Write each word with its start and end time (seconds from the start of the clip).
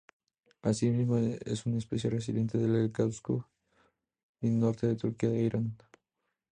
Asimismo, 0.63 1.17
es 1.19 1.67
una 1.67 1.77
especie 1.77 2.09
residente 2.09 2.57
en 2.57 2.73
el 2.75 2.91
Cáucaso 2.91 3.47
y 4.39 4.49
norte 4.49 4.87
de 4.87 4.95
Turquía 4.95 5.29
e 5.29 5.43
Irán. 5.43 5.77